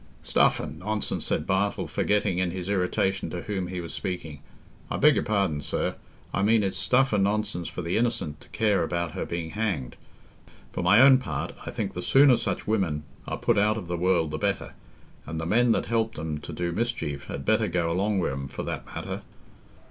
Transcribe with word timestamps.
"Stuff 0.23 0.59
and 0.59 0.79
nonsense!" 0.79 1.27
said 1.27 1.45
Bartle, 1.45 1.85
forgetting 1.87 2.39
in 2.39 2.49
his 2.49 2.69
irritation 2.69 3.29
to 3.29 3.43
whom 3.43 3.67
he 3.67 3.79
was 3.79 3.93
speaking. 3.93 4.39
"I 4.89 4.97
beg 4.97 5.13
your 5.13 5.23
pardon, 5.23 5.61
sir, 5.61 5.93
I 6.33 6.41
mean 6.41 6.63
it's 6.63 6.75
stuff 6.75 7.13
and 7.13 7.23
nonsense 7.23 7.67
for 7.69 7.83
the 7.83 7.97
innocent 7.97 8.41
to 8.41 8.49
care 8.49 8.81
about 8.81 9.11
her 9.11 9.27
being 9.27 9.51
hanged. 9.51 9.95
For 10.71 10.81
my 10.81 10.99
own 11.01 11.19
part, 11.19 11.53
I 11.67 11.69
think 11.69 11.93
the 11.93 12.01
sooner 12.01 12.35
such 12.37 12.65
women 12.65 13.03
are 13.27 13.37
put 13.37 13.59
out 13.59 13.77
o' 13.77 13.81
the 13.81 13.95
world 13.95 14.31
the 14.31 14.39
better; 14.39 14.73
and 15.27 15.39
the 15.39 15.45
men 15.45 15.71
that 15.73 15.85
help 15.85 16.17
'em 16.17 16.39
to 16.39 16.51
do 16.51 16.71
mischief 16.71 17.25
had 17.25 17.45
better 17.45 17.67
go 17.67 17.91
along 17.91 18.17
with 18.17 18.31
'em 18.31 18.47
for 18.47 18.63
that 18.63 18.87
matter. 18.87 19.21